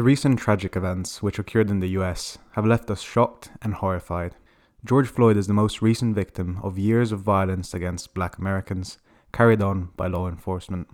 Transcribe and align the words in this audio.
The 0.00 0.04
recent 0.04 0.38
tragic 0.38 0.76
events 0.76 1.22
which 1.22 1.38
occurred 1.38 1.68
in 1.68 1.80
the 1.80 1.90
US 2.00 2.38
have 2.52 2.64
left 2.64 2.90
us 2.90 3.02
shocked 3.02 3.50
and 3.60 3.74
horrified. 3.74 4.34
George 4.82 5.08
Floyd 5.08 5.36
is 5.36 5.46
the 5.46 5.52
most 5.52 5.82
recent 5.82 6.14
victim 6.14 6.58
of 6.62 6.78
years 6.78 7.12
of 7.12 7.20
violence 7.20 7.74
against 7.74 8.14
black 8.14 8.38
Americans 8.38 8.96
carried 9.30 9.60
on 9.60 9.90
by 9.98 10.06
law 10.06 10.26
enforcement. 10.26 10.88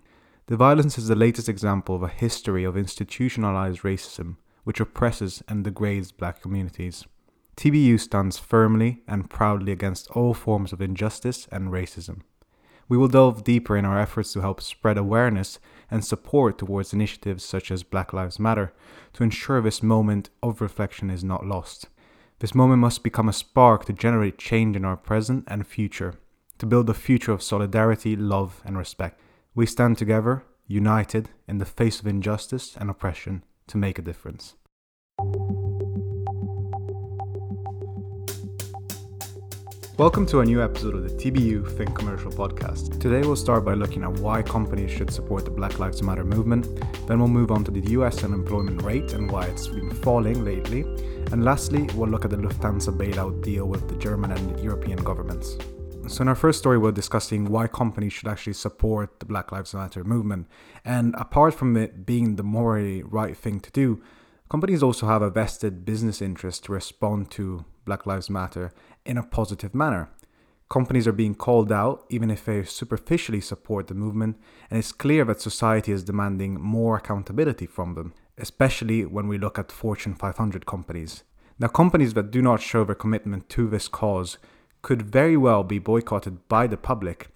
The 0.49 0.57
violence 0.57 0.99
is 0.99 1.07
the 1.07 1.15
latest 1.15 1.49
example 1.49 1.95
of 1.95 2.03
a 2.03 2.09
history 2.09 2.65
of 2.65 2.77
institutionalized 2.77 3.83
racism 3.83 4.39
which 4.65 4.81
oppresses 4.81 5.41
and 5.47 5.63
degrades 5.63 6.11
black 6.11 6.43
communities. 6.43 7.05
TBU 7.57 8.01
stands 8.01 8.41
firmly 8.41 9.05
and 9.07 9.31
proudly 9.31 9.71
against 9.71 10.11
all 10.11 10.35
forms 10.35 10.73
of 10.73 10.83
injustice 10.83 11.47
and 11.53 11.71
racism. 11.71 12.23
We 12.89 12.97
will 12.97 13.09
delve 13.09 13.45
deeper 13.45 13.77
in 13.77 13.85
our 13.85 13.99
efforts 13.99 14.33
to 14.33 14.41
help 14.41 14.61
spread 14.61 14.97
awareness 14.97 15.59
and 15.91 16.05
support 16.05 16.59
towards 16.59 16.93
initiatives 16.93 17.45
such 17.45 17.71
as 17.71 17.83
Black 17.83 18.13
Lives 18.13 18.39
Matter 18.39 18.73
to 19.15 19.25
ensure 19.25 19.61
this 19.61 19.83
moment 19.83 20.31
of 20.43 20.61
reflection 20.61 21.11
is 21.11 21.25
not 21.25 21.47
lost. 21.47 21.89
This 22.39 22.55
moment 22.55 22.81
must 22.81 23.03
become 23.03 23.29
a 23.29 23.33
spark 23.33 23.87
to 23.87 23.93
generate 23.93 24.39
change 24.39 24.77
in 24.77 24.85
our 24.85 24.97
present 24.97 25.45
and 25.49 25.67
future, 25.67 26.15
to 26.59 26.67
build 26.67 26.89
a 26.91 26.95
future 26.95 27.33
of 27.33 27.43
solidarity, 27.43 28.15
love, 28.15 28.63
and 28.65 28.77
respect. 28.77 29.21
We 29.55 29.67
stand 29.67 29.97
together, 29.97 30.45
united, 30.67 31.31
in 31.49 31.59
the 31.59 31.65
face 31.65 32.01
of 32.01 32.07
injustice 32.07 32.77
and 32.77 32.91
oppression 32.91 33.43
to 33.69 33.79
make 33.79 33.99
a 33.99 34.03
difference. 34.03 34.55
Welcome 39.99 40.27
to 40.27 40.41
a 40.41 40.45
new 40.45 40.63
episode 40.63 40.95
of 40.95 41.05
the 41.05 41.09
TBU 41.09 41.75
Think 41.75 41.97
Commercial 41.97 42.31
podcast. 42.31 43.01
Today 43.01 43.27
we'll 43.27 43.35
start 43.35 43.65
by 43.65 43.73
looking 43.73 44.03
at 44.03 44.13
why 44.19 44.43
companies 44.43 44.91
should 44.91 45.11
support 45.11 45.47
the 45.47 45.51
Black 45.51 45.79
Lives 45.79 46.03
Matter 46.03 46.23
movement. 46.23 46.67
Then 47.07 47.19
we'll 47.19 47.29
move 47.29 47.51
on 47.51 47.65
to 47.65 47.71
the 47.71 47.81
US 47.93 48.23
unemployment 48.23 48.83
rate 48.83 49.15
and 49.15 49.31
why 49.31 49.47
it's 49.47 49.69
been 49.69 49.91
falling 49.91 50.45
lately. 50.45 50.83
And 51.33 51.47
lastly, 51.47 51.89
we'll 51.95 52.11
look 52.11 52.27
at 52.27 52.31
the 52.31 52.37
Lufthansa 52.37 52.95
bailout 52.95 53.43
deal 53.43 53.65
with 53.65 53.89
the 53.89 53.97
German 53.97 54.33
and 54.33 54.61
European 54.61 54.99
governments. 55.03 55.57
So, 56.09 56.21
in 56.21 56.29
our 56.29 56.35
first 56.35 56.59
story, 56.59 56.77
we're 56.77 56.93
discussing 56.93 57.47
why 57.47 57.67
companies 57.67 58.13
should 58.13 58.29
actually 58.29 58.53
support 58.53 59.19
the 59.19 59.25
Black 59.25 59.51
Lives 59.51 59.73
Matter 59.73 60.05
movement. 60.05 60.47
And 60.85 61.15
apart 61.15 61.55
from 61.55 61.75
it 61.75 62.05
being 62.05 62.37
the 62.37 62.43
morally 62.43 63.03
right 63.03 63.35
thing 63.35 63.61
to 63.61 63.71
do, 63.71 64.03
companies 64.51 64.83
also 64.83 65.07
have 65.07 65.23
a 65.23 65.31
vested 65.31 65.87
business 65.87 66.21
interest 66.21 66.65
to 66.65 66.73
respond 66.73 67.31
to 67.31 67.65
Black 67.87 68.05
Lives 68.05 68.29
Matter 68.29 68.73
in 69.07 69.17
a 69.17 69.23
positive 69.23 69.75
manner. 69.75 70.11
Companies 70.69 71.07
are 71.07 71.13
being 71.13 71.35
called 71.35 71.73
out 71.73 72.05
even 72.11 72.31
if 72.31 72.45
they 72.45 72.65
superficially 72.65 73.41
support 73.41 73.87
the 73.87 73.95
movement, 73.95 74.37
and 74.69 74.79
it's 74.79 74.93
clear 74.93 75.25
that 75.25 75.41
society 75.41 75.93
is 75.93 76.05
demanding 76.05 76.61
more 76.61 76.97
accountability 76.97 77.67
from 77.67 77.95
them, 77.95 78.13
especially 78.37 79.07
when 79.07 79.29
we 79.29 79.39
look 79.39 79.59
at 79.59 79.73
Fortune 79.73 80.15
500 80.15 80.67
companies. 80.67 81.23
Now, 81.59 81.69
companies 81.69 82.15
that 82.15 82.31
do 82.31 82.43
not 82.43 82.61
show 82.61 82.85
their 82.85 82.95
commitment 82.95 83.49
to 83.51 83.69
this 83.69 83.89
cause 83.89 84.37
could 84.83 85.03
very 85.03 85.37
well 85.37 85.65
be 85.65 85.79
boycotted 85.79 86.49
by 86.49 86.67
the 86.67 86.77
public. 86.77 87.29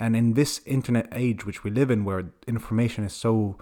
And 0.00 0.16
in 0.16 0.34
this 0.34 0.60
internet 0.66 1.08
age 1.12 1.44
which 1.44 1.62
we 1.62 1.70
live 1.70 1.90
in, 1.90 2.04
where 2.04 2.32
information 2.46 3.04
is 3.04 3.12
so 3.12 3.58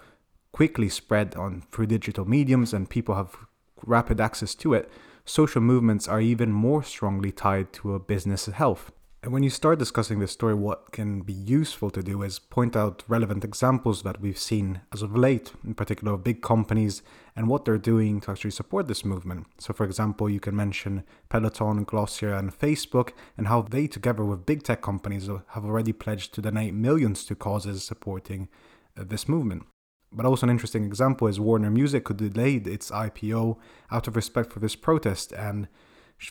quickly 0.52 0.88
spread 0.88 1.34
on 1.34 1.62
through 1.70 1.86
digital 1.86 2.24
mediums 2.24 2.72
and 2.72 2.88
people 2.88 3.14
have 3.14 3.36
rapid 3.84 4.20
access 4.20 4.54
to 4.56 4.74
it, 4.74 4.90
social 5.24 5.60
movements 5.60 6.08
are 6.08 6.20
even 6.20 6.52
more 6.52 6.82
strongly 6.82 7.32
tied 7.32 7.72
to 7.74 7.94
a 7.94 7.98
business 7.98 8.46
health. 8.46 8.92
And 9.26 9.32
when 9.32 9.42
you 9.42 9.50
start 9.50 9.80
discussing 9.80 10.20
this 10.20 10.30
story, 10.30 10.54
what 10.54 10.92
can 10.92 11.22
be 11.22 11.32
useful 11.32 11.90
to 11.90 12.00
do 12.00 12.22
is 12.22 12.38
point 12.38 12.76
out 12.76 13.02
relevant 13.08 13.42
examples 13.42 14.04
that 14.04 14.20
we've 14.20 14.38
seen 14.38 14.82
as 14.92 15.02
of 15.02 15.16
late, 15.16 15.52
in 15.64 15.74
particular 15.74 16.12
of 16.12 16.22
big 16.22 16.42
companies 16.42 17.02
and 17.34 17.48
what 17.48 17.64
they're 17.64 17.76
doing 17.76 18.20
to 18.20 18.30
actually 18.30 18.52
support 18.52 18.86
this 18.86 19.04
movement. 19.04 19.48
So, 19.58 19.72
for 19.72 19.84
example, 19.84 20.30
you 20.30 20.38
can 20.38 20.54
mention 20.54 21.02
Peloton, 21.28 21.82
Glossier, 21.82 22.34
and 22.34 22.56
Facebook, 22.56 23.14
and 23.36 23.48
how 23.48 23.62
they, 23.62 23.88
together 23.88 24.24
with 24.24 24.46
big 24.46 24.62
tech 24.62 24.80
companies, 24.80 25.26
have 25.26 25.64
already 25.64 25.92
pledged 25.92 26.32
to 26.34 26.42
donate 26.42 26.74
millions 26.74 27.24
to 27.24 27.34
causes 27.34 27.82
supporting 27.82 28.48
uh, 28.96 29.02
this 29.04 29.28
movement. 29.28 29.64
But 30.12 30.24
also, 30.26 30.46
an 30.46 30.50
interesting 30.50 30.84
example 30.84 31.26
is 31.26 31.40
Warner 31.40 31.70
Music, 31.70 32.08
who 32.08 32.14
delayed 32.14 32.66
its 32.66 32.90
IPO 32.90 33.58
out 33.90 34.06
of 34.06 34.16
respect 34.16 34.52
for 34.52 34.60
this 34.60 34.76
protest, 34.76 35.32
and 35.32 35.68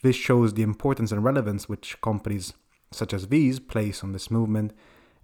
this 0.01 0.15
shows 0.15 0.53
the 0.53 0.63
importance 0.63 1.11
and 1.11 1.23
relevance 1.23 1.69
which 1.69 1.99
companies 2.01 2.53
such 2.91 3.13
as 3.13 3.27
these 3.27 3.59
place 3.59 4.03
on 4.03 4.13
this 4.13 4.31
movement 4.31 4.71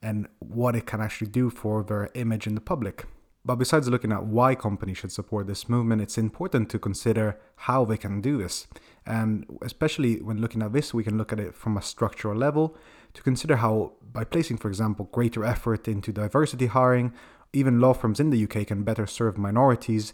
and 0.02 0.28
what 0.40 0.76
it 0.76 0.86
can 0.86 1.02
actually 1.02 1.28
do 1.28 1.50
for 1.50 1.84
their 1.84 2.10
image 2.16 2.48
in 2.48 2.56
the 2.56 2.62
public. 2.62 3.06
But 3.44 3.56
besides 3.56 3.90
looking 3.90 4.12
at 4.12 4.26
why 4.26 4.54
companies 4.54 5.00
should 5.00 5.12
support 5.12 5.48
this 5.48 5.68
movement, 5.68 6.02
it's 6.02 6.18
important 6.18 6.70
to 6.70 6.80
consider 6.80 7.40
how 7.56 7.86
they 7.86 7.98
can 7.98 8.22
do 8.22 8.38
this. 8.38 8.68
And 9.06 9.46
especially 9.64 10.22
when 10.22 10.42
looking 10.42 10.62
at 10.62 10.74
this, 10.74 10.94
we 10.94 11.04
can 11.04 11.18
look 11.18 11.34
at 11.34 11.40
it 11.40 11.56
from 11.56 11.76
a 11.76 11.82
structural 11.82 12.36
level 12.38 12.78
to 13.14 13.24
consider 13.24 13.56
how, 13.56 13.94
by 14.14 14.26
placing, 14.26 14.58
for 14.58 14.68
example, 14.68 15.10
greater 15.12 15.44
effort 15.44 15.88
into 15.88 16.12
diversity 16.12 16.68
hiring 16.68 17.14
even 17.54 17.80
law 17.80 17.94
firms 17.94 18.20
in 18.20 18.30
the 18.30 18.44
UK 18.44 18.68
can 18.68 18.84
better 18.84 19.06
serve 19.06 19.38
minorities 19.38 20.14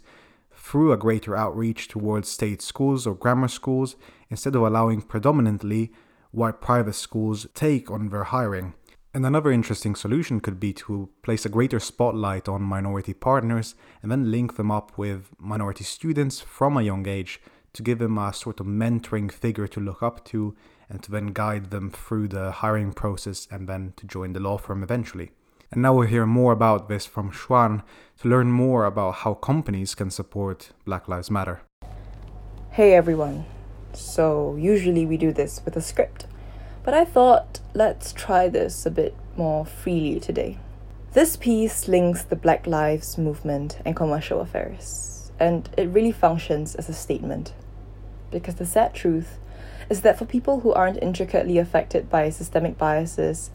through 0.52 0.92
a 0.92 0.96
greater 0.96 1.36
outreach 1.36 1.88
towards 1.88 2.28
state 2.28 2.60
schools 2.60 3.06
or 3.06 3.14
grammar 3.14 3.48
schools 3.48 3.96
instead 4.28 4.54
of 4.54 4.62
allowing 4.62 5.00
predominantly 5.00 5.92
white 6.30 6.60
private 6.60 6.94
schools 6.94 7.46
take 7.54 7.90
on 7.90 8.08
their 8.08 8.24
hiring. 8.24 8.74
And 9.14 9.24
another 9.24 9.50
interesting 9.50 9.94
solution 9.94 10.40
could 10.40 10.60
be 10.60 10.72
to 10.74 11.08
place 11.22 11.46
a 11.46 11.48
greater 11.48 11.80
spotlight 11.80 12.48
on 12.48 12.62
minority 12.62 13.14
partners 13.14 13.74
and 14.02 14.12
then 14.12 14.30
link 14.30 14.56
them 14.56 14.70
up 14.70 14.98
with 14.98 15.30
minority 15.38 15.84
students 15.84 16.40
from 16.40 16.76
a 16.76 16.82
young 16.82 17.08
age 17.08 17.40
to 17.72 17.82
give 17.82 17.98
them 17.98 18.18
a 18.18 18.32
sort 18.32 18.60
of 18.60 18.66
mentoring 18.66 19.30
figure 19.32 19.68
to 19.68 19.80
look 19.80 20.02
up 20.02 20.24
to 20.26 20.54
and 20.90 21.02
to 21.02 21.10
then 21.10 21.28
guide 21.28 21.70
them 21.70 21.90
through 21.90 22.28
the 22.28 22.50
hiring 22.50 22.92
process 22.92 23.48
and 23.50 23.68
then 23.68 23.92
to 23.96 24.06
join 24.06 24.32
the 24.32 24.40
law 24.40 24.58
firm 24.58 24.82
eventually. 24.82 25.30
And 25.70 25.82
now 25.82 25.92
we'll 25.92 26.06
hear 26.06 26.24
more 26.24 26.52
about 26.52 26.88
this 26.88 27.04
from 27.04 27.30
Xuan 27.30 27.82
to 28.22 28.28
learn 28.28 28.50
more 28.50 28.86
about 28.86 29.16
how 29.16 29.34
companies 29.34 29.94
can 29.94 30.10
support 30.10 30.70
Black 30.86 31.08
Lives 31.08 31.30
Matter. 31.30 31.60
Hey 32.70 32.94
everyone. 32.94 33.44
So, 33.92 34.56
usually 34.56 35.04
we 35.04 35.16
do 35.16 35.32
this 35.32 35.60
with 35.64 35.76
a 35.76 35.82
script, 35.82 36.26
but 36.84 36.94
I 36.94 37.04
thought 37.04 37.60
let's 37.74 38.12
try 38.12 38.48
this 38.48 38.86
a 38.86 38.90
bit 38.90 39.14
more 39.36 39.66
freely 39.66 40.20
today. 40.20 40.58
This 41.12 41.36
piece 41.36 41.88
links 41.88 42.22
the 42.22 42.36
Black 42.36 42.66
Lives 42.66 43.18
movement 43.18 43.78
and 43.84 43.96
commercial 43.96 44.40
affairs, 44.40 45.32
and 45.38 45.68
it 45.76 45.88
really 45.88 46.12
functions 46.12 46.74
as 46.76 46.88
a 46.88 46.94
statement. 46.94 47.52
Because 48.30 48.54
the 48.54 48.66
sad 48.66 48.94
truth 48.94 49.38
is 49.90 50.02
that 50.02 50.18
for 50.18 50.24
people 50.24 50.60
who 50.60 50.72
aren't 50.72 51.02
intricately 51.02 51.58
affected 51.58 52.08
by 52.08 52.30
systemic 52.30 52.78
biases, 52.78 53.50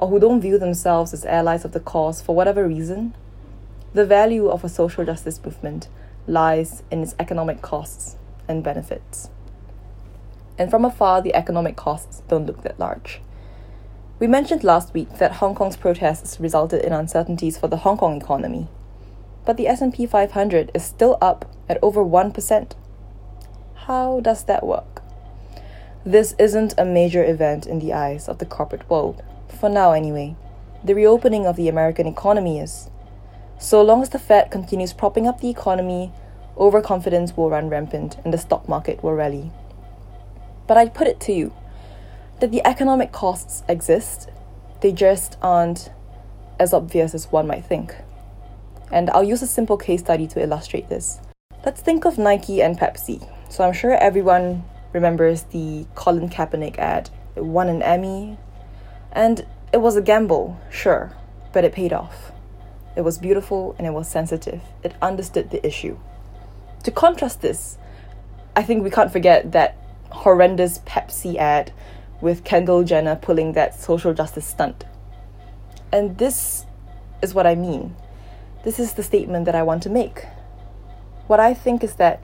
or 0.00 0.08
who 0.08 0.18
don't 0.18 0.40
view 0.40 0.58
themselves 0.58 1.12
as 1.12 1.26
allies 1.26 1.62
of 1.62 1.72
the 1.72 1.78
cause 1.78 2.22
for 2.22 2.34
whatever 2.34 2.66
reason, 2.66 3.14
the 3.92 4.06
value 4.06 4.48
of 4.48 4.64
a 4.64 4.68
social 4.68 5.04
justice 5.04 5.38
movement 5.44 5.88
lies 6.26 6.82
in 6.90 7.02
its 7.02 7.14
economic 7.18 7.60
costs 7.60 8.16
and 8.48 8.64
benefits. 8.64 9.28
And 10.58 10.70
from 10.70 10.86
afar, 10.86 11.20
the 11.20 11.34
economic 11.34 11.76
costs 11.76 12.22
don't 12.28 12.46
look 12.46 12.62
that 12.62 12.80
large. 12.80 13.20
We 14.18 14.26
mentioned 14.26 14.64
last 14.64 14.94
week 14.94 15.18
that 15.18 15.32
Hong 15.32 15.54
Kong's 15.54 15.76
protests 15.76 16.40
resulted 16.40 16.82
in 16.82 16.94
uncertainties 16.94 17.58
for 17.58 17.68
the 17.68 17.78
Hong 17.78 17.98
Kong 17.98 18.16
economy, 18.16 18.68
but 19.44 19.58
the 19.58 19.68
S&P 19.68 20.06
500 20.06 20.70
is 20.72 20.82
still 20.82 21.18
up 21.20 21.44
at 21.68 21.78
over 21.82 22.02
1%. 22.02 22.72
How 23.74 24.20
does 24.20 24.44
that 24.44 24.66
work? 24.66 25.02
This 26.06 26.34
isn't 26.38 26.72
a 26.78 26.86
major 26.86 27.22
event 27.22 27.66
in 27.66 27.80
the 27.80 27.92
eyes 27.92 28.28
of 28.28 28.38
the 28.38 28.46
corporate 28.46 28.88
world 28.88 29.22
for 29.52 29.68
now 29.68 29.92
anyway, 29.92 30.36
the 30.82 30.94
reopening 30.94 31.46
of 31.46 31.56
the 31.56 31.68
American 31.68 32.06
economy 32.06 32.58
is. 32.58 32.90
So 33.58 33.82
long 33.82 34.02
as 34.02 34.08
the 34.08 34.18
Fed 34.18 34.50
continues 34.50 34.92
propping 34.92 35.26
up 35.26 35.40
the 35.40 35.50
economy, 35.50 36.12
overconfidence 36.56 37.36
will 37.36 37.50
run 37.50 37.68
rampant 37.68 38.16
and 38.24 38.32
the 38.32 38.38
stock 38.38 38.68
market 38.68 39.02
will 39.02 39.14
rally. 39.14 39.52
But 40.66 40.78
I'd 40.78 40.94
put 40.94 41.08
it 41.08 41.20
to 41.20 41.32
you 41.32 41.52
that 42.40 42.50
the 42.50 42.66
economic 42.66 43.12
costs 43.12 43.62
exist, 43.68 44.30
they 44.80 44.92
just 44.92 45.36
aren't 45.42 45.90
as 46.58 46.72
obvious 46.72 47.14
as 47.14 47.30
one 47.30 47.46
might 47.46 47.64
think. 47.64 47.94
And 48.90 49.10
I'll 49.10 49.24
use 49.24 49.42
a 49.42 49.46
simple 49.46 49.76
case 49.76 50.00
study 50.00 50.26
to 50.28 50.42
illustrate 50.42 50.88
this. 50.88 51.20
Let's 51.64 51.82
think 51.82 52.06
of 52.06 52.18
Nike 52.18 52.62
and 52.62 52.78
Pepsi. 52.78 53.28
So 53.50 53.64
I'm 53.64 53.72
sure 53.72 53.92
everyone 53.94 54.64
remembers 54.92 55.42
the 55.44 55.86
Colin 55.94 56.28
Kaepernick 56.28 56.78
ad. 56.78 57.10
It 57.36 57.44
won 57.44 57.68
an 57.68 57.82
Emmy, 57.82 58.38
and 59.12 59.46
it 59.72 59.78
was 59.78 59.96
a 59.96 60.02
gamble, 60.02 60.60
sure, 60.70 61.12
but 61.52 61.64
it 61.64 61.72
paid 61.72 61.92
off. 61.92 62.32
It 62.96 63.02
was 63.02 63.18
beautiful 63.18 63.74
and 63.78 63.86
it 63.86 63.92
was 63.92 64.08
sensitive. 64.08 64.60
It 64.82 64.94
understood 65.00 65.50
the 65.50 65.64
issue. 65.66 65.98
To 66.84 66.90
contrast 66.90 67.40
this, 67.40 67.78
I 68.56 68.62
think 68.62 68.82
we 68.82 68.90
can't 68.90 69.12
forget 69.12 69.52
that 69.52 69.76
horrendous 70.10 70.80
Pepsi 70.80 71.36
ad 71.36 71.72
with 72.20 72.44
Kendall 72.44 72.82
Jenner 72.84 73.16
pulling 73.16 73.52
that 73.52 73.80
social 73.80 74.12
justice 74.12 74.46
stunt. 74.46 74.84
And 75.92 76.18
this 76.18 76.66
is 77.22 77.34
what 77.34 77.46
I 77.46 77.54
mean. 77.54 77.96
This 78.64 78.78
is 78.78 78.94
the 78.94 79.02
statement 79.02 79.46
that 79.46 79.54
I 79.54 79.62
want 79.62 79.82
to 79.84 79.90
make. 79.90 80.26
What 81.26 81.40
I 81.40 81.54
think 81.54 81.82
is 81.84 81.94
that 81.94 82.22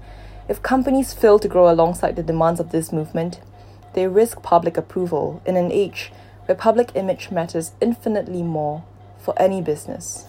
if 0.49 0.63
companies 0.63 1.13
fail 1.13 1.39
to 1.39 1.49
grow 1.49 1.71
alongside 1.73 2.17
the 2.17 2.23
demands 2.23 2.61
of 2.61 2.71
this 2.71 2.93
movement, 2.93 3.41
they 3.95 4.07
risk 4.07 4.43
public 4.43 4.77
approval 4.77 5.43
in 5.47 5.57
an 5.57 5.73
age 5.73 6.13
where 6.47 6.57
public 6.57 6.91
image 6.95 7.31
matters 7.31 7.73
infinitely 7.81 8.43
more 8.43 8.85
for 9.19 9.35
any 9.41 9.61
business. 9.61 10.25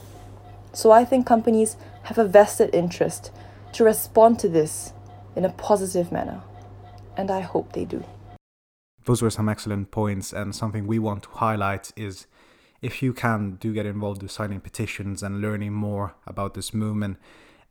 So 0.74 0.92
I 0.92 1.06
think 1.06 1.26
companies 1.26 1.78
have 2.04 2.18
a 2.18 2.26
vested 2.26 2.74
interest 2.74 3.32
to 3.74 3.84
respond 3.84 4.40
to 4.40 4.50
this 4.50 4.94
in 5.36 5.46
a 5.46 5.50
positive 5.50 6.12
manner, 6.12 6.42
and 7.16 7.32
I 7.32 7.42
hope 7.42 7.74
they 7.74 7.86
do. 7.86 8.04
Those 9.06 9.22
were 9.22 9.30
some 9.30 9.48
excellent 9.48 9.92
points, 9.92 10.34
and 10.34 10.54
something 10.54 10.86
we 10.86 11.00
want 11.00 11.24
to 11.24 11.30
highlight 11.30 11.92
is 11.96 12.28
if 12.82 13.02
you 13.02 13.14
can, 13.14 13.56
do 13.56 13.74
get 13.74 13.86
involved 13.86 14.22
with 14.22 14.32
signing 14.32 14.60
petitions 14.60 15.24
and 15.24 15.42
learning 15.42 15.74
more 15.74 16.16
about 16.28 16.54
this 16.54 16.74
movement. 16.74 17.18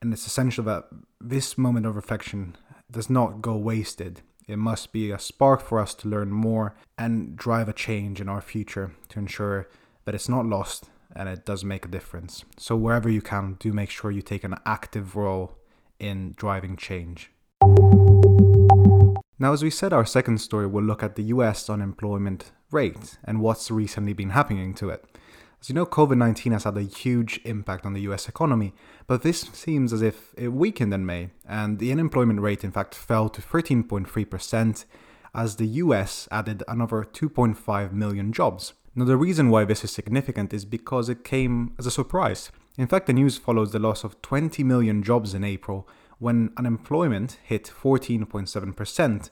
And 0.01 0.13
it's 0.13 0.27
essential 0.27 0.65
that 0.65 0.89
this 1.21 1.57
moment 1.57 1.87
of 1.87 1.95
reflection 1.95 2.57
does 2.91 3.09
not 3.09 3.41
go 3.41 3.57
wasted. 3.57 4.23
It 4.49 4.59
must 4.59 4.93
be 4.93 5.11
a 5.11 5.19
spark 5.19 5.61
for 5.61 5.81
us 5.81 5.93
to 5.95 6.09
learn 6.09 6.31
more 6.31 6.77
and 6.97 7.35
drive 7.35 7.69
a 7.69 7.73
change 7.73 8.21
in 8.21 8.29
our 8.29 8.41
future 8.41 8.93
to 9.09 9.19
ensure 9.19 9.69
that 10.05 10.15
it's 10.15 10.29
not 10.29 10.47
lost 10.47 10.85
and 11.17 11.29
it 11.29 11.45
does 11.45 11.65
make 11.65 11.85
a 11.85 11.89
difference. 11.89 12.45
So, 12.57 12.77
wherever 12.77 13.09
you 13.09 13.23
can, 13.23 13.57
do 13.59 13.73
make 13.73 13.91
sure 13.91 14.13
you 14.13 14.23
take 14.23 14.45
an 14.45 14.55
active 14.65 15.17
role 15.17 15.59
in 15.99 16.35
driving 16.37 16.77
change. 16.77 17.33
Now, 19.39 19.53
as 19.53 19.65
we 19.65 19.71
said, 19.71 19.93
our 19.93 20.07
second 20.07 20.39
story 20.39 20.69
will 20.69 20.85
look 20.85 21.03
at 21.03 21.17
the 21.17 21.25
US 21.25 21.69
unemployment 21.69 22.53
rate 22.71 23.19
and 23.25 23.41
what's 23.41 23.69
recently 23.69 24.13
been 24.13 24.31
happening 24.31 24.75
to 24.75 24.91
it. 24.91 25.05
As 25.67 25.71
you 25.71 25.75
know, 25.75 25.85
COVID 25.85 26.17
19 26.17 26.53
has 26.53 26.63
had 26.63 26.77
a 26.77 26.83
huge 26.83 27.41
impact 27.43 27.85
on 27.85 27.93
the 27.93 28.03
US 28.03 28.29
economy, 28.29 28.73
but 29.09 29.23
this 29.23 29.41
seems 29.53 29.93
as 29.93 30.01
if 30.01 30.33
it 30.37 30.53
weakened 30.53 30.95
in 30.95 31.05
May, 31.05 31.31
and 31.45 31.81
the 31.81 31.91
unemployment 31.91 32.41
rate 32.41 32.63
in 32.63 32.71
fact 32.71 32.95
fell 32.95 33.29
to 33.29 33.43
13.3% 33.43 34.85
as 35.35 35.57
the 35.57 35.67
US 35.67 36.29
added 36.31 36.63
another 36.69 37.03
2.5 37.03 37.91
million 37.91 38.33
jobs. 38.33 38.75
Now, 38.95 39.07
the 39.07 39.17
reason 39.17 39.51
why 39.51 39.65
this 39.65 39.83
is 39.83 39.91
significant 39.91 40.55
is 40.55 40.65
because 40.65 41.09
it 41.09 41.25
came 41.25 41.75
as 41.81 41.87
a 41.87 41.91
surprise. 41.91 42.53
In 42.79 42.87
fact, 42.87 43.09
the 43.09 43.13
news 43.13 43.37
follows 43.37 43.73
the 43.73 43.81
loss 43.81 44.05
of 44.05 44.23
20 44.23 44.63
million 44.63 45.03
jobs 45.03 45.35
in 45.35 45.43
April 45.43 45.89
when 46.21 46.53
unemployment 46.57 47.39
hit 47.43 47.65
14.7%, 47.65 49.31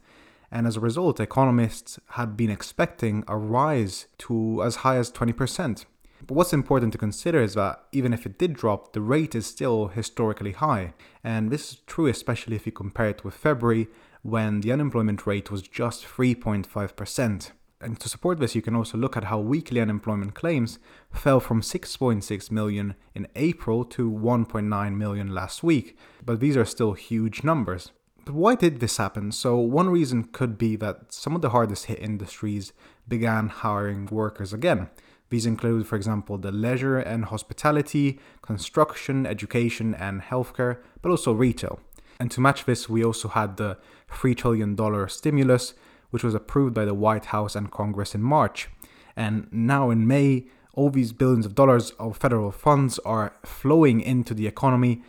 and 0.51 0.67
as 0.67 0.77
a 0.77 0.81
result, 0.81 1.21
economists 1.21 2.01
had 2.19 2.37
been 2.37 2.51
expecting 2.51 3.23
a 3.29 3.37
rise 3.37 4.07
to 4.19 4.65
as 4.65 4.77
high 4.83 4.97
as 4.97 5.13
20%. 5.13 5.85
But 6.27 6.35
what's 6.35 6.53
important 6.53 6.93
to 6.93 6.99
consider 6.99 7.43
is 7.43 7.55
that 7.55 7.85
even 7.93 8.13
if 8.15 8.25
it 8.25 8.39
did 8.39 8.55
drop, 8.55 8.93
the 8.93 9.01
rate 9.01 9.35
is 9.35 9.47
still 9.47 9.89
historically 9.89 10.53
high. 10.53 10.95
And 11.23 11.51
this 11.51 11.73
is 11.73 11.77
true 11.87 12.07
especially 12.07 12.57
if 12.57 12.67
you 12.67 12.73
compare 12.73 13.09
it 13.09 13.25
with 13.25 13.35
February, 13.35 13.89
when 14.23 14.63
the 14.63 14.73
unemployment 14.73 15.27
rate 15.27 15.51
was 15.51 15.63
just 15.63 16.05
3.5%. 16.05 17.51
And 17.83 18.01
to 18.01 18.09
support 18.09 18.41
this, 18.41 18.55
you 18.55 18.63
can 18.63 18.75
also 18.75 18.97
look 18.97 19.17
at 19.17 19.25
how 19.25 19.39
weekly 19.39 19.81
unemployment 19.81 20.35
claims 20.35 20.79
fell 21.13 21.41
from 21.41 21.61
6.6 21.61 22.51
million 22.51 22.95
in 23.15 23.29
April 23.37 23.85
to 23.85 24.11
1.9 24.11 24.97
million 24.97 25.35
last 25.35 25.63
week. 25.63 25.99
But 26.25 26.41
these 26.41 26.57
are 26.57 26.65
still 26.65 26.95
huge 26.95 27.45
numbers. 27.45 27.91
But 28.25 28.35
why 28.35 28.55
did 28.55 28.81
this 28.81 28.97
happen? 28.97 29.33
So, 29.33 29.57
one 29.59 29.91
reason 29.91 30.25
could 30.25 30.57
be 30.57 30.77
that 30.77 31.13
some 31.13 31.37
of 31.37 31.43
the 31.43 31.51
hardest 31.51 31.87
hit 31.87 31.99
industries 31.99 32.73
began 33.07 33.49
hiring 33.49 34.07
workers 34.07 34.55
again. 34.55 34.89
These 35.35 35.47
include, 35.47 35.89
for 35.89 35.97
example, 35.97 36.39
the 36.39 36.53
leisure 36.53 36.97
and 36.97 37.25
hospitality, 37.25 38.21
construction, 38.41 39.27
education, 39.27 39.93
and 39.93 40.23
healthcare, 40.23 40.79
but 41.03 41.11
also 41.11 41.33
retail. 41.33 41.81
And 42.21 42.31
to 42.31 42.41
match 42.41 42.67
this, 42.67 42.89
we 42.89 43.05
also 43.05 43.27
had 43.27 43.57
the 43.57 43.77
$3 44.13 44.37
trillion 44.37 45.09
stimulus, 45.09 45.75
which 46.11 46.23
was 46.23 46.37
approved 46.37 46.73
by 46.73 46.85
the 46.85 46.95
White 46.95 47.25
House 47.25 47.57
and 47.57 47.69
Congress 47.69 48.15
in 48.15 48.23
March. 48.23 48.69
And 49.17 49.49
now 49.51 49.91
in 49.91 50.07
May, 50.07 50.47
all 50.73 50.91
these 50.91 51.11
billions 51.11 51.47
of 51.47 51.57
dollars 51.57 51.91
of 51.99 52.17
federal 52.17 52.53
funds 52.53 53.01
are 53.01 53.35
flowing 53.45 54.01
into 54.01 54.35
the 54.35 54.47
economy, 54.47 55.03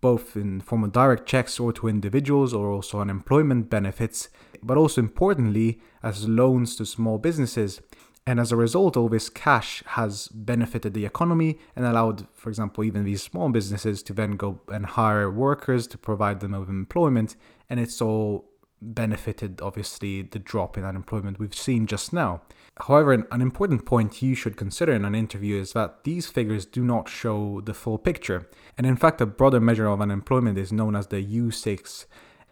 both 0.00 0.36
in 0.36 0.60
form 0.60 0.84
of 0.84 0.92
direct 0.92 1.26
checks 1.26 1.58
or 1.58 1.72
to 1.72 1.88
individuals 1.88 2.54
or 2.54 2.70
also 2.70 3.00
unemployment 3.00 3.68
benefits, 3.68 4.28
but 4.62 4.76
also 4.76 5.00
importantly 5.00 5.80
as 6.04 6.28
loans 6.28 6.76
to 6.76 6.86
small 6.86 7.18
businesses. 7.18 7.80
And 8.26 8.40
as 8.40 8.50
a 8.50 8.56
result, 8.56 8.96
all 8.96 9.08
this 9.08 9.28
cash 9.28 9.84
has 9.86 10.26
benefited 10.28 10.94
the 10.94 11.06
economy 11.06 11.58
and 11.76 11.86
allowed, 11.86 12.26
for 12.34 12.48
example, 12.48 12.82
even 12.82 13.04
these 13.04 13.22
small 13.22 13.48
businesses 13.50 14.02
to 14.02 14.12
then 14.12 14.32
go 14.32 14.60
and 14.66 14.84
hire 14.84 15.30
workers 15.30 15.86
to 15.88 15.98
provide 15.98 16.40
them 16.40 16.52
with 16.52 16.68
employment. 16.68 17.36
And 17.70 17.78
it's 17.78 18.02
all 18.02 18.50
benefited, 18.82 19.60
obviously, 19.62 20.22
the 20.22 20.40
drop 20.40 20.76
in 20.76 20.84
unemployment 20.84 21.38
we've 21.38 21.54
seen 21.54 21.86
just 21.86 22.12
now. 22.12 22.42
However, 22.78 23.12
an 23.12 23.40
important 23.40 23.86
point 23.86 24.20
you 24.20 24.34
should 24.34 24.56
consider 24.56 24.92
in 24.92 25.04
an 25.04 25.14
interview 25.14 25.60
is 25.60 25.72
that 25.74 26.02
these 26.02 26.26
figures 26.26 26.66
do 26.66 26.84
not 26.84 27.08
show 27.08 27.60
the 27.60 27.74
full 27.74 27.96
picture. 27.96 28.50
And 28.76 28.86
in 28.86 28.96
fact, 28.96 29.20
a 29.20 29.26
broader 29.26 29.60
measure 29.60 29.86
of 29.86 30.00
unemployment 30.00 30.58
is 30.58 30.72
known 30.72 30.96
as 30.96 31.06
the 31.06 31.24
U6 31.24 32.06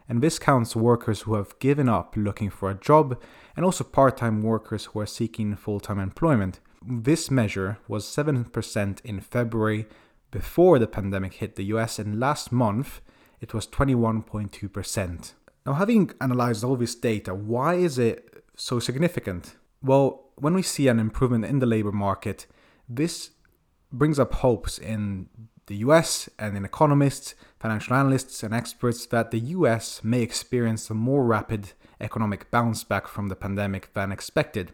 and 0.09 0.23
this 0.23 0.39
counts 0.39 0.77
workers 0.77 1.23
who 1.23 1.35
have 1.35 1.59
given 1.59 1.89
up 1.89 2.15
looking 2.17 2.51
for 2.51 2.71
a 2.71 2.75
job 2.75 3.21
and 3.57 3.65
also 3.65 3.85
part 3.85 4.17
time 4.17 4.43
workers 4.43 4.87
who 4.87 5.01
are 5.01 5.07
seeking 5.07 5.57
full 5.57 5.81
time 5.81 5.99
employment. 5.99 6.61
This 6.87 7.31
measure 7.31 7.79
was 7.89 8.05
7% 8.05 9.01
in 9.05 9.21
February 9.21 9.87
before 10.31 10.79
the 10.79 10.87
pandemic 10.87 11.35
hit 11.35 11.57
the 11.57 11.65
US, 11.67 11.99
and 11.99 12.21
last 12.21 12.53
month 12.53 13.01
it 13.41 13.55
was 13.55 13.67
21.2%. 13.67 15.33
Now, 15.67 15.75
having 15.75 16.11
analyzed 16.21 16.65
all 16.65 16.77
this 16.77 16.95
data, 16.95 17.35
why 17.35 17.75
is 17.75 17.99
it 17.99 18.45
so 18.57 18.79
significant? 18.81 19.57
Well, 19.83 20.31
when 20.37 20.55
we 20.55 20.63
see 20.63 20.89
an 20.89 20.99
improvement 20.99 21.45
in 21.45 21.59
the 21.61 21.67
labor 21.67 21.93
market, 21.93 22.47
this 22.89 23.31
brings 23.93 24.19
up 24.19 24.35
hopes 24.35 24.79
in 24.79 25.29
the 25.67 25.77
US 25.77 26.29
and 26.39 26.57
in 26.57 26.65
economists, 26.65 27.35
financial 27.59 27.95
analysts, 27.95 28.43
and 28.43 28.53
experts 28.53 29.07
that 29.07 29.31
the 29.31 29.39
US 29.39 30.03
may 30.05 30.21
experience 30.21 30.91
a 30.91 30.95
more 30.95 31.25
rapid 31.25 31.73
economic 32.05 32.51
bounce 32.51 32.85
back 32.85 33.09
from 33.09 33.29
the 33.29 33.37
pandemic 33.37 33.93
than 33.95 34.13
expected. 34.13 34.73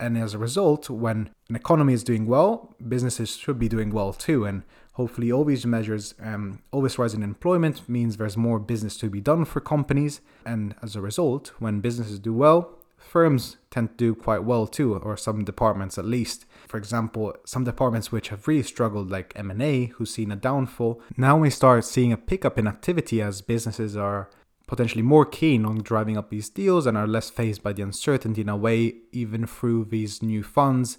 And 0.00 0.18
as 0.18 0.34
a 0.34 0.38
result, 0.38 0.90
when 0.90 1.30
an 1.48 1.56
economy 1.56 1.92
is 1.92 2.02
doing 2.02 2.26
well, 2.26 2.74
businesses 2.88 3.36
should 3.36 3.58
be 3.58 3.68
doing 3.68 3.90
well 3.90 4.12
too. 4.12 4.44
And 4.44 4.62
hopefully, 4.94 5.30
all 5.30 5.44
these 5.44 5.64
measures, 5.64 6.14
um, 6.20 6.60
all 6.72 6.82
this 6.82 6.98
rise 6.98 7.14
in 7.14 7.22
employment 7.22 7.88
means 7.88 8.16
there's 8.16 8.36
more 8.36 8.58
business 8.58 8.96
to 8.98 9.10
be 9.10 9.20
done 9.20 9.44
for 9.44 9.60
companies. 9.60 10.20
And 10.44 10.74
as 10.82 10.96
a 10.96 11.00
result, 11.00 11.52
when 11.58 11.80
businesses 11.80 12.18
do 12.18 12.34
well, 12.34 12.78
firms 12.96 13.58
tend 13.70 13.90
to 13.90 13.94
do 13.96 14.14
quite 14.14 14.42
well 14.42 14.66
too, 14.66 14.96
or 14.96 15.16
some 15.16 15.44
departments 15.44 15.98
at 15.98 16.04
least. 16.04 16.46
For 16.66 16.78
example, 16.78 17.36
some 17.44 17.64
departments 17.64 18.10
which 18.10 18.28
have 18.30 18.48
really 18.48 18.62
struggled, 18.62 19.10
like 19.10 19.32
M&A, 19.36 19.86
who's 19.86 20.12
seen 20.12 20.32
a 20.32 20.36
downfall, 20.36 21.00
now 21.16 21.36
we 21.36 21.50
start 21.50 21.84
seeing 21.84 22.12
a 22.12 22.16
pickup 22.16 22.58
in 22.58 22.66
activity 22.66 23.20
as 23.20 23.40
businesses 23.40 23.96
are 23.96 24.30
potentially 24.66 25.02
more 25.02 25.24
keen 25.24 25.64
on 25.64 25.82
driving 25.82 26.16
up 26.16 26.30
these 26.30 26.48
deals 26.48 26.86
and 26.86 26.96
are 26.96 27.06
less 27.06 27.30
faced 27.30 27.62
by 27.62 27.72
the 27.72 27.82
uncertainty 27.82 28.40
in 28.40 28.48
a 28.48 28.56
way, 28.56 28.94
even 29.12 29.46
through 29.46 29.86
these 29.86 30.22
new 30.22 30.42
funds, 30.42 30.98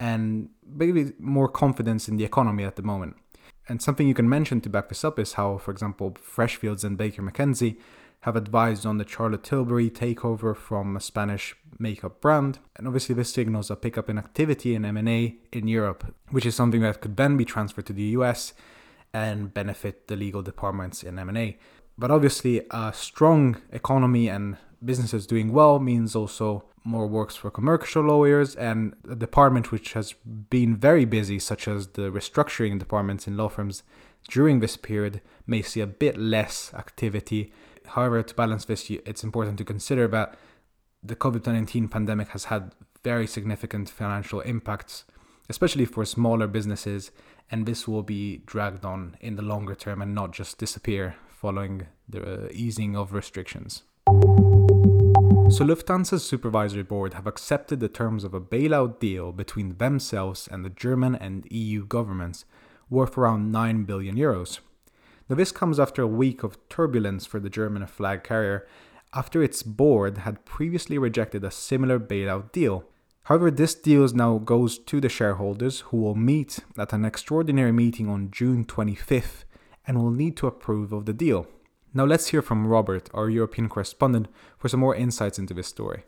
and 0.00 0.48
maybe 0.66 1.12
more 1.18 1.48
confidence 1.48 2.08
in 2.08 2.16
the 2.16 2.24
economy 2.24 2.64
at 2.64 2.76
the 2.76 2.82
moment. 2.82 3.16
And 3.68 3.80
something 3.80 4.06
you 4.06 4.14
can 4.14 4.28
mention 4.28 4.60
to 4.62 4.68
back 4.68 4.88
this 4.88 5.04
up 5.04 5.18
is 5.18 5.34
how, 5.34 5.58
for 5.58 5.70
example, 5.70 6.12
Freshfields 6.12 6.84
and 6.84 6.98
Baker 6.98 7.22
McKenzie 7.22 7.78
have 8.24 8.36
advised 8.36 8.86
on 8.86 8.96
the 8.98 9.06
Charlotte 9.06 9.42
Tilbury 9.42 9.90
takeover 9.90 10.56
from 10.56 10.96
a 10.96 11.00
Spanish 11.00 11.54
makeup 11.78 12.22
brand. 12.22 12.58
And 12.76 12.86
obviously 12.86 13.14
this 13.14 13.32
signals 13.32 13.70
a 13.70 13.76
pickup 13.76 14.08
in 14.08 14.18
activity 14.18 14.74
in 14.74 14.84
M&A 14.84 15.36
in 15.52 15.68
Europe, 15.68 16.14
which 16.30 16.46
is 16.46 16.54
something 16.54 16.80
that 16.80 17.02
could 17.02 17.18
then 17.18 17.36
be 17.36 17.44
transferred 17.44 17.86
to 17.86 17.92
the 17.92 18.16
US 18.18 18.54
and 19.12 19.52
benefit 19.52 20.08
the 20.08 20.16
legal 20.16 20.42
departments 20.42 21.02
in 21.02 21.18
M&A. 21.18 21.58
But 21.96 22.10
obviously 22.10 22.62
a 22.70 22.92
strong 22.92 23.56
economy 23.70 24.28
and 24.28 24.56
businesses 24.84 25.26
doing 25.26 25.52
well 25.52 25.78
means 25.78 26.16
also 26.16 26.64
more 26.84 27.06
works 27.06 27.34
for 27.34 27.50
commercial 27.50 28.02
lawyers 28.02 28.54
and 28.56 28.94
a 29.08 29.14
department 29.14 29.72
which 29.72 29.94
has 29.94 30.12
been 30.50 30.76
very 30.76 31.06
busy 31.06 31.38
such 31.38 31.66
as 31.66 31.88
the 31.88 32.10
restructuring 32.10 32.78
departments 32.78 33.26
in 33.26 33.36
law 33.36 33.48
firms 33.48 33.82
during 34.28 34.60
this 34.60 34.76
period 34.76 35.20
may 35.46 35.62
see 35.62 35.80
a 35.80 35.86
bit 35.86 36.18
less 36.18 36.72
activity. 36.74 37.52
However, 37.86 38.22
to 38.22 38.34
balance 38.34 38.66
this, 38.66 38.90
it's 38.90 39.24
important 39.24 39.58
to 39.58 39.64
consider 39.64 40.08
that 40.08 40.36
the 41.02 41.16
COVID 41.16 41.46
19 41.46 41.88
pandemic 41.88 42.28
has 42.28 42.44
had 42.44 42.72
very 43.02 43.26
significant 43.26 43.88
financial 43.88 44.40
impacts, 44.40 45.04
especially 45.48 45.84
for 45.84 46.04
smaller 46.04 46.46
businesses, 46.46 47.10
and 47.50 47.66
this 47.66 47.86
will 47.86 48.02
be 48.02 48.38
dragged 48.46 48.84
on 48.84 49.16
in 49.20 49.36
the 49.36 49.42
longer 49.42 49.74
term 49.74 50.00
and 50.02 50.14
not 50.14 50.32
just 50.32 50.58
disappear 50.58 51.16
following 51.44 51.86
the 52.08 52.22
uh, 52.22 52.48
easing 52.52 52.96
of 52.96 53.12
restrictions. 53.12 53.82
So, 55.54 55.62
Lufthansa's 55.62 56.24
supervisory 56.24 56.82
board 56.82 57.12
have 57.12 57.26
accepted 57.26 57.80
the 57.80 57.94
terms 58.00 58.24
of 58.24 58.32
a 58.32 58.40
bailout 58.40 58.98
deal 58.98 59.30
between 59.30 59.76
themselves 59.76 60.48
and 60.50 60.64
the 60.64 60.70
German 60.70 61.14
and 61.14 61.46
EU 61.50 61.84
governments 61.84 62.46
worth 62.88 63.18
around 63.18 63.52
9 63.52 63.84
billion 63.84 64.16
euros. 64.16 64.60
Now, 65.28 65.36
this 65.36 65.52
comes 65.52 65.78
after 65.78 66.00
a 66.00 66.16
week 66.22 66.42
of 66.44 66.56
turbulence 66.70 67.26
for 67.26 67.40
the 67.40 67.50
German 67.50 67.86
flag 67.88 68.24
carrier 68.24 68.66
after 69.12 69.42
its 69.42 69.62
board 69.62 70.16
had 70.18 70.46
previously 70.46 70.96
rejected 70.96 71.44
a 71.44 71.50
similar 71.50 72.00
bailout 72.00 72.52
deal. 72.52 72.86
However, 73.24 73.50
this 73.50 73.74
deal 73.74 74.08
now 74.14 74.38
goes 74.38 74.78
to 74.78 74.98
the 74.98 75.10
shareholders 75.10 75.80
who 75.88 75.98
will 75.98 76.14
meet 76.14 76.60
at 76.78 76.94
an 76.94 77.04
extraordinary 77.04 77.72
meeting 77.72 78.08
on 78.08 78.30
June 78.30 78.64
25th 78.64 79.44
and 79.86 80.02
will 80.02 80.10
need 80.10 80.36
to 80.38 80.46
approve 80.46 80.92
of 80.92 81.06
the 81.06 81.12
deal. 81.12 81.46
Now 81.92 82.04
let's 82.04 82.28
hear 82.28 82.42
from 82.42 82.66
Robert, 82.66 83.08
our 83.14 83.30
European 83.30 83.68
correspondent, 83.68 84.28
for 84.58 84.68
some 84.68 84.80
more 84.80 84.96
insights 84.96 85.38
into 85.38 85.54
this 85.54 85.68
story. 85.68 86.04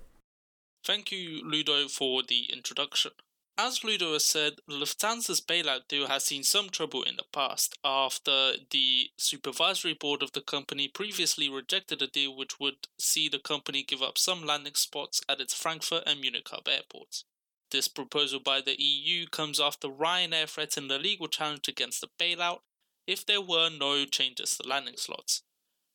Thank 0.84 1.12
you, 1.12 1.42
Ludo, 1.44 1.88
for 1.88 2.22
the 2.22 2.50
introduction. 2.52 3.12
As 3.58 3.82
Ludo 3.82 4.12
has 4.12 4.24
said, 4.24 4.56
Lufthansa's 4.68 5.40
bailout 5.40 5.88
deal 5.88 6.08
has 6.08 6.24
seen 6.24 6.42
some 6.42 6.68
trouble 6.68 7.02
in 7.02 7.16
the 7.16 7.24
past 7.32 7.78
after 7.82 8.52
the 8.70 9.10
supervisory 9.16 9.94
board 9.94 10.22
of 10.22 10.32
the 10.32 10.42
company 10.42 10.88
previously 10.88 11.48
rejected 11.48 12.02
a 12.02 12.06
deal 12.06 12.36
which 12.36 12.60
would 12.60 12.88
see 12.98 13.30
the 13.30 13.38
company 13.38 13.82
give 13.82 14.02
up 14.02 14.18
some 14.18 14.44
landing 14.44 14.74
spots 14.74 15.22
at 15.26 15.40
its 15.40 15.54
Frankfurt 15.54 16.02
and 16.06 16.20
Munich 16.20 16.48
hub 16.50 16.68
airports. 16.68 17.24
This 17.70 17.88
proposal 17.88 18.40
by 18.40 18.60
the 18.60 18.80
EU 18.80 19.26
comes 19.26 19.58
after 19.58 19.88
Ryanair 19.88 20.48
threatened 20.48 20.92
a 20.92 20.98
legal 20.98 21.26
challenge 21.26 21.66
against 21.66 22.02
the 22.02 22.08
bailout 22.20 22.60
if 23.06 23.24
there 23.24 23.40
were 23.40 23.70
no 23.70 24.04
changes 24.04 24.56
to 24.56 24.68
landing 24.68 24.96
slots. 24.96 25.42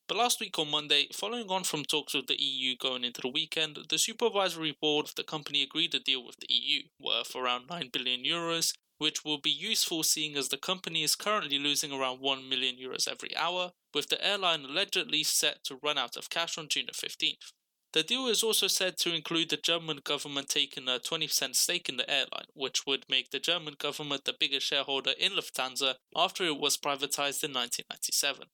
But 0.07 0.17
last 0.17 0.41
week 0.41 0.59
on 0.59 0.69
Monday, 0.69 1.07
following 1.13 1.49
on 1.49 1.63
from 1.63 1.85
talks 1.85 2.13
with 2.13 2.27
the 2.27 2.41
EU 2.41 2.75
going 2.75 3.05
into 3.05 3.21
the 3.21 3.29
weekend, 3.29 3.77
the 3.89 3.97
supervisory 3.97 4.75
board 4.81 5.07
of 5.07 5.15
the 5.15 5.23
company 5.23 5.63
agreed 5.63 5.95
a 5.95 5.99
deal 5.99 6.25
with 6.25 6.35
the 6.37 6.53
EU, 6.53 6.81
worth 6.99 7.35
around 7.35 7.69
9 7.69 7.89
billion 7.93 8.23
euros, 8.23 8.73
which 8.97 9.23
will 9.23 9.39
be 9.39 9.49
useful 9.49 10.03
seeing 10.03 10.35
as 10.35 10.49
the 10.49 10.57
company 10.57 11.01
is 11.01 11.15
currently 11.15 11.57
losing 11.57 11.93
around 11.93 12.19
1 12.19 12.49
million 12.49 12.75
euros 12.75 13.07
every 13.07 13.35
hour, 13.37 13.71
with 13.93 14.09
the 14.09 14.21
airline 14.25 14.65
allegedly 14.65 15.23
set 15.23 15.63
to 15.63 15.79
run 15.81 15.97
out 15.97 16.17
of 16.17 16.29
cash 16.29 16.57
on 16.57 16.67
June 16.67 16.87
15th. 16.93 17.53
The 17.93 18.03
deal 18.03 18.27
is 18.27 18.41
also 18.41 18.67
said 18.67 18.97
to 18.99 19.13
include 19.13 19.49
the 19.49 19.57
German 19.57 19.99
government 20.03 20.47
taking 20.47 20.87
a 20.87 20.99
20% 20.99 21.55
stake 21.55 21.89
in 21.89 21.97
the 21.97 22.09
airline, 22.09 22.47
which 22.53 22.85
would 22.85 23.05
make 23.09 23.31
the 23.31 23.39
German 23.39 23.75
government 23.77 24.23
the 24.23 24.35
biggest 24.39 24.65
shareholder 24.65 25.11
in 25.19 25.33
Lufthansa 25.33 25.95
after 26.15 26.45
it 26.45 26.57
was 26.57 26.77
privatized 26.77 27.43
in 27.43 27.51
1997. 27.53 28.47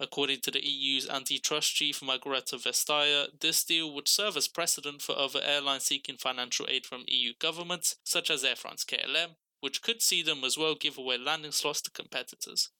According 0.00 0.40
to 0.40 0.50
the 0.50 0.66
EU's 0.66 1.08
antitrust 1.08 1.74
chief 1.74 2.00
Margrethe 2.00 2.54
Vestager, 2.54 3.26
this 3.38 3.62
deal 3.62 3.92
would 3.92 4.08
serve 4.08 4.36
as 4.36 4.48
precedent 4.48 5.02
for 5.02 5.16
other 5.16 5.42
airlines 5.42 5.84
seeking 5.84 6.16
financial 6.16 6.66
aid 6.68 6.86
from 6.86 7.04
EU 7.06 7.34
governments, 7.38 7.96
such 8.02 8.30
as 8.30 8.42
Air 8.42 8.56
France 8.56 8.84
KLM, 8.84 9.36
which 9.60 9.82
could 9.82 10.00
see 10.00 10.22
them 10.22 10.42
as 10.42 10.56
well 10.56 10.74
give 10.74 10.96
away 10.96 11.18
landing 11.18 11.52
slots 11.52 11.82
to 11.82 11.90
competitors. 11.90 12.70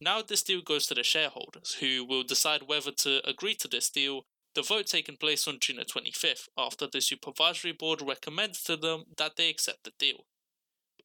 Now 0.00 0.22
this 0.22 0.42
deal 0.42 0.60
goes 0.60 0.86
to 0.88 0.94
the 0.94 1.04
shareholders, 1.04 1.76
who 1.80 2.04
will 2.04 2.24
decide 2.24 2.64
whether 2.64 2.90
to 2.90 3.26
agree 3.26 3.54
to 3.54 3.68
this 3.68 3.88
deal. 3.88 4.24
The 4.54 4.62
vote 4.62 4.86
taking 4.86 5.16
place 5.16 5.46
on 5.46 5.58
June 5.60 5.78
25th, 5.78 6.48
after 6.58 6.86
the 6.86 7.00
supervisory 7.00 7.72
board 7.72 8.02
recommends 8.02 8.62
to 8.64 8.76
them 8.76 9.04
that 9.16 9.36
they 9.36 9.48
accept 9.48 9.84
the 9.84 9.92
deal. 9.98 10.26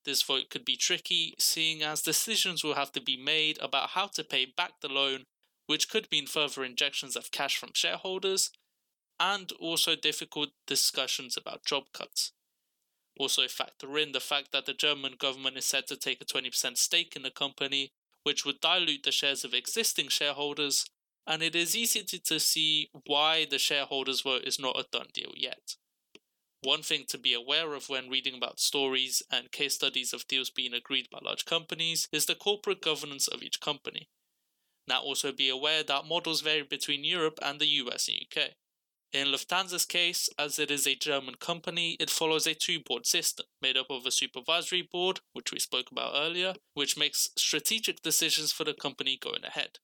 This 0.04 0.22
vote 0.22 0.50
could 0.50 0.66
be 0.66 0.78
tricky, 0.78 1.36
seeing 1.40 1.84
as 1.84 2.02
decisions 2.02 2.64
will 2.64 2.76
have 2.76 2.92
to 2.94 3.02
be 3.02 3.18
made 3.18 3.58
about 3.62 3.92
how 3.92 4.08
to 4.08 4.24
pay 4.24 4.46
back 4.46 4.82
the 4.82 4.90
loan 4.90 5.26
which 5.68 5.90
could 5.90 6.08
mean 6.12 6.28
further 6.28 6.64
injections 6.64 7.16
of 7.16 7.32
cash 7.32 7.58
from 7.58 7.72
shareholders, 7.74 8.52
and 9.20 9.52
also 9.54 9.96
difficult 9.96 10.50
discussions 10.68 11.38
about 11.38 11.66
job 11.66 11.86
cuts. 11.94 12.34
Also, 13.18 13.48
factor 13.48 13.98
in 13.98 14.12
the 14.12 14.20
fact 14.20 14.52
that 14.52 14.66
the 14.66 14.74
German 14.74 15.14
government 15.18 15.58
is 15.58 15.66
set 15.66 15.88
to 15.88 15.96
take 15.96 16.22
a 16.22 16.26
20% 16.26 16.78
stake 16.78 17.16
in 17.16 17.24
the 17.24 17.32
company, 17.32 17.94
which 18.24 18.46
would 18.46 18.60
dilute 18.60 19.04
the 19.04 19.12
shares 19.12 19.46
of 19.46 19.54
existing 19.54 20.10
shareholders, 20.10 20.86
and 21.28 21.42
it 21.42 21.56
is 21.56 21.76
easy 21.76 22.04
to 22.04 22.40
see 22.40 22.90
why 23.06 23.46
the 23.50 23.60
shareholders' 23.60 24.22
vote 24.22 24.44
is 24.44 24.60
not 24.60 24.80
a 24.80 24.86
done 24.92 25.08
deal 25.14 25.32
yet. 25.36 25.76
One 26.62 26.82
thing 26.82 27.06
to 27.10 27.18
be 27.18 27.34
aware 27.34 27.74
of 27.74 27.90
when 27.90 28.10
reading 28.10 28.36
about 28.36 28.60
stories 28.60 29.22
and 29.32 29.52
case 29.52 29.76
studies 29.76 30.14
of 30.14 30.28
deals 30.28 30.50
being 30.50 30.74
agreed 30.74 31.08
by 31.12 31.20
large 31.22 31.46
companies 31.46 32.08
is 32.12 32.26
the 32.26 32.36
corporate 32.36 32.82
governance 32.82 33.28
of 33.28 33.44
each 33.44 33.60
company. 33.60 34.10
Now 34.88 35.02
also 35.02 35.32
be 35.32 35.50
aware 35.50 35.84
that 35.84 36.06
models 36.06 36.42
vary 36.42 36.64
between 36.64 37.04
Europe 37.04 37.40
and 37.42 37.60
the 37.60 37.68
US 37.68 38.08
and 38.08 38.18
UK. 38.18 38.52
In 39.14 39.28
Lufthansa's 39.28 39.86
case, 39.86 40.28
as 40.38 40.60
it 40.60 40.70
is 40.70 40.86
a 40.86 40.96
German 40.96 41.36
company, 41.36 41.96
it 42.00 42.10
follows 42.10 42.46
a 42.46 42.54
two 42.54 42.80
board 42.80 43.06
system 43.06 43.46
made 43.62 43.78
up 43.78 43.90
of 43.90 44.06
a 44.06 44.12
supervisory 44.12 44.82
board, 44.82 45.22
which 45.34 45.52
we 45.52 45.60
spoke 45.60 45.92
about 45.92 46.14
earlier, 46.16 46.56
which 46.74 46.98
makes 46.98 47.30
strategic 47.38 48.02
decisions 48.02 48.52
for 48.52 48.64
the 48.64 48.74
company 48.74 49.18
going 49.22 49.46
ahead. 49.46 49.80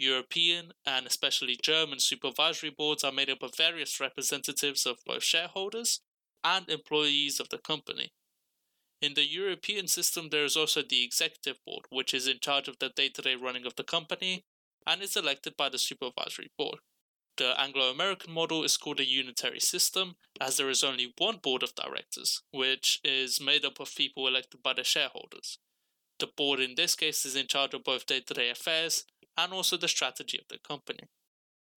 European 0.00 0.72
and 0.86 1.06
especially 1.06 1.56
German 1.62 2.00
supervisory 2.00 2.70
boards 2.70 3.04
are 3.04 3.12
made 3.12 3.30
up 3.30 3.42
of 3.42 3.56
various 3.56 4.00
representatives 4.00 4.86
of 4.86 4.98
both 5.04 5.22
shareholders 5.22 6.00
and 6.42 6.68
employees 6.68 7.38
of 7.38 7.48
the 7.50 7.58
company. 7.58 8.12
In 9.02 9.14
the 9.14 9.26
European 9.26 9.86
system, 9.86 10.28
there 10.30 10.44
is 10.44 10.56
also 10.56 10.82
the 10.82 11.04
executive 11.04 11.56
board, 11.66 11.84
which 11.90 12.12
is 12.12 12.26
in 12.26 12.38
charge 12.40 12.68
of 12.68 12.78
the 12.78 12.90
day 12.90 13.08
to 13.10 13.22
day 13.22 13.34
running 13.34 13.66
of 13.66 13.76
the 13.76 13.84
company 13.84 14.44
and 14.86 15.02
is 15.02 15.16
elected 15.16 15.56
by 15.56 15.68
the 15.68 15.78
supervisory 15.78 16.50
board. 16.56 16.78
The 17.36 17.58
Anglo 17.58 17.90
American 17.90 18.32
model 18.32 18.64
is 18.64 18.76
called 18.76 19.00
a 19.00 19.06
unitary 19.06 19.60
system, 19.60 20.16
as 20.40 20.56
there 20.56 20.68
is 20.68 20.84
only 20.84 21.14
one 21.16 21.38
board 21.38 21.62
of 21.62 21.74
directors, 21.74 22.42
which 22.52 23.00
is 23.02 23.40
made 23.40 23.64
up 23.64 23.80
of 23.80 23.94
people 23.94 24.26
elected 24.26 24.62
by 24.62 24.74
the 24.74 24.84
shareholders. 24.84 25.58
The 26.20 26.26
board 26.26 26.60
in 26.60 26.74
this 26.76 26.94
case 26.94 27.24
is 27.24 27.34
in 27.34 27.46
charge 27.46 27.74
of 27.74 27.82
both 27.82 28.06
day 28.06 28.20
to 28.20 28.34
day 28.34 28.50
affairs 28.50 29.04
and 29.36 29.52
also 29.52 29.76
the 29.76 29.88
strategy 29.88 30.38
of 30.38 30.48
the 30.48 30.58
company. 30.58 31.08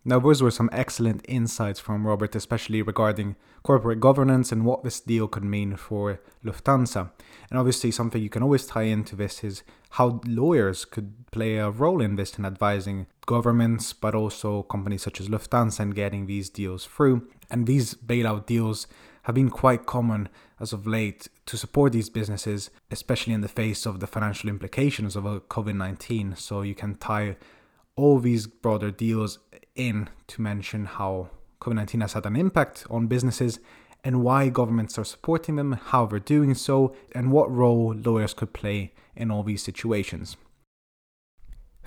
Now, 0.05 0.19
those 0.19 0.43
were 0.43 0.51
some 0.51 0.69
excellent 0.73 1.23
insights 1.29 1.79
from 1.79 2.05
Robert, 2.05 2.35
especially 2.35 2.81
regarding 2.81 3.37
corporate 3.63 4.01
governance 4.01 4.51
and 4.51 4.65
what 4.65 4.83
this 4.83 4.99
deal 4.99 5.29
could 5.29 5.45
mean 5.45 5.77
for 5.77 6.19
Lufthansa. 6.43 7.11
And 7.49 7.57
obviously, 7.57 7.89
something 7.89 8.21
you 8.21 8.29
can 8.29 8.43
always 8.43 8.65
tie 8.65 8.83
into 8.83 9.15
this 9.15 9.45
is 9.45 9.63
how 9.91 10.19
lawyers 10.25 10.83
could 10.83 11.13
play 11.31 11.55
a 11.55 11.69
role 11.69 12.01
in 12.01 12.17
this 12.17 12.37
in 12.37 12.43
advising 12.43 13.07
governments, 13.25 13.93
but 13.93 14.13
also 14.13 14.63
companies 14.63 15.03
such 15.03 15.21
as 15.21 15.29
Lufthansa 15.29 15.79
in 15.79 15.91
getting 15.91 16.25
these 16.25 16.49
deals 16.49 16.85
through. 16.85 17.29
And 17.49 17.65
these 17.65 17.93
bailout 17.93 18.45
deals 18.45 18.87
have 19.23 19.35
been 19.35 19.49
quite 19.49 19.85
common 19.85 20.29
as 20.59 20.73
of 20.73 20.87
late 20.87 21.27
to 21.45 21.57
support 21.57 21.91
these 21.91 22.09
businesses, 22.09 22.69
especially 22.91 23.33
in 23.33 23.41
the 23.41 23.47
face 23.47 23.85
of 23.85 23.99
the 23.99 24.07
financial 24.07 24.49
implications 24.49 25.15
of 25.15 25.23
COVID 25.23 25.75
19. 25.75 26.35
So 26.35 26.61
you 26.61 26.75
can 26.75 26.95
tie 26.95 27.37
all 27.95 28.19
these 28.19 28.47
broader 28.47 28.91
deals 28.91 29.39
in 29.75 30.09
to 30.27 30.41
mention 30.41 30.85
how 30.85 31.29
COVID 31.61 31.75
19 31.75 32.01
has 32.01 32.13
had 32.13 32.25
an 32.25 32.35
impact 32.35 32.85
on 32.89 33.07
businesses 33.07 33.59
and 34.03 34.21
why 34.21 34.49
governments 34.49 34.97
are 34.97 35.05
supporting 35.05 35.55
them, 35.55 35.73
how 35.73 36.05
they're 36.05 36.19
doing 36.19 36.53
so, 36.53 36.93
and 37.13 37.31
what 37.31 37.49
role 37.49 37.93
lawyers 37.93 38.33
could 38.33 38.51
play 38.51 38.93
in 39.15 39.31
all 39.31 39.43
these 39.43 39.63
situations. 39.63 40.35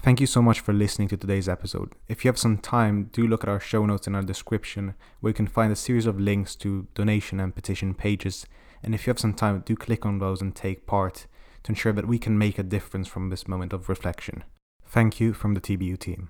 Thank 0.07 0.21
you 0.21 0.29
so 0.29 0.41
much 0.41 0.61
for 0.61 0.73
listening 0.73 1.09
to 1.09 1.17
today's 1.17 1.49
episode. 1.49 1.97
If 2.07 2.25
you 2.25 2.29
have 2.29 2.39
some 2.39 2.59
time, 2.59 3.11
do 3.13 3.27
look 3.27 3.43
at 3.43 3.49
our 3.49 3.59
show 3.59 3.85
notes 3.85 4.07
in 4.07 4.15
our 4.15 4.23
description 4.23 4.95
where 5.19 5.31
you 5.31 5.35
can 5.35 5.49
find 5.49 5.73
a 5.73 5.75
series 5.75 6.07
of 6.07 6.21
links 6.21 6.55
to 6.63 6.87
donation 6.95 7.41
and 7.41 7.53
petition 7.53 7.93
pages. 7.93 8.47
And 8.85 8.95
if 8.95 9.05
you 9.05 9.11
have 9.11 9.19
some 9.19 9.35
time, 9.35 9.65
do 9.67 9.75
click 9.75 10.07
on 10.07 10.21
those 10.21 10.41
and 10.41 10.55
take 10.55 10.87
part 10.87 11.27
to 11.65 11.73
ensure 11.73 11.93
that 11.93 12.07
we 12.07 12.21
can 12.21 12.39
make 12.39 12.57
a 12.57 12.63
difference 12.63 13.09
from 13.09 13.31
this 13.31 13.49
moment 13.49 13.73
of 13.73 13.89
reflection. 13.89 14.45
Thank 14.87 15.19
you 15.19 15.33
from 15.33 15.55
the 15.55 15.61
TBU 15.61 15.99
team. 15.99 16.29